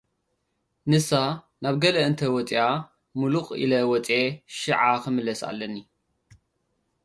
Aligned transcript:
ንሳ 0.89 1.09
ናብ 1.61 1.75
ገለ 1.81 1.95
እንተ 2.07 2.19
ወጺኣ፡ 2.35 2.67
ምሉቕ 3.19 3.47
ኢለ 3.61 3.73
ወጺአ 3.91 4.19
ሽዓ 4.57 4.81
ክምለስ 5.03 5.41
ኣለኒ። 5.49 5.75